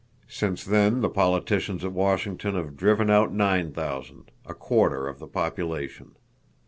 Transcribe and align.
Since 0.27 0.63
then 0.63 1.01
the 1.01 1.11
politicians 1.11 1.85
at 1.85 1.91
Washington 1.93 2.55
have 2.55 2.75
driven 2.75 3.11
out 3.11 3.31
nine 3.31 3.71
thousand, 3.71 4.31
a 4.47 4.55
quarter 4.55 5.07
of 5.07 5.19
the 5.19 5.27
population. 5.27 6.15